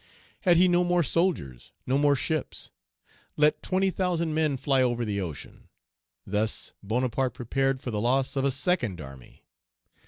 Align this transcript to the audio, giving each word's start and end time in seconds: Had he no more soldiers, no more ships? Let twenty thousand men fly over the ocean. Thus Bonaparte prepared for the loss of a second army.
Had 0.41 0.57
he 0.57 0.67
no 0.67 0.83
more 0.83 1.03
soldiers, 1.03 1.73
no 1.85 1.95
more 1.95 2.15
ships? 2.15 2.71
Let 3.37 3.61
twenty 3.61 3.91
thousand 3.91 4.33
men 4.33 4.57
fly 4.57 4.81
over 4.81 5.05
the 5.05 5.21
ocean. 5.21 5.69
Thus 6.25 6.73
Bonaparte 6.81 7.35
prepared 7.35 7.79
for 7.79 7.91
the 7.91 8.01
loss 8.01 8.35
of 8.35 8.43
a 8.43 8.49
second 8.49 8.99
army. 8.99 9.43